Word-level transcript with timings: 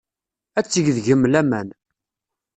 Ad 0.57 0.65
teg 0.67 0.85
deg-m 0.95 1.23
laman. 1.31 1.67